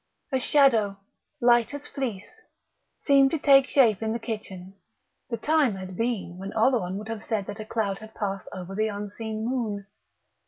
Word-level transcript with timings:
A 0.31 0.39
shadow, 0.39 0.97
light 1.41 1.75
as 1.75 1.85
fleece, 1.85 2.33
seemed 3.05 3.29
to 3.29 3.37
take 3.37 3.67
shape 3.67 4.01
in 4.01 4.13
the 4.13 4.17
kitchen 4.17 4.73
(the 5.29 5.37
time 5.37 5.75
had 5.75 5.95
been 5.95 6.39
when 6.39 6.51
Oleron 6.53 6.97
would 6.97 7.07
have 7.07 7.23
said 7.23 7.45
that 7.45 7.59
a 7.59 7.65
cloud 7.65 7.99
had 7.99 8.15
passed 8.15 8.49
over 8.51 8.73
the 8.73 8.87
unseen 8.87 9.45
moon). 9.45 9.85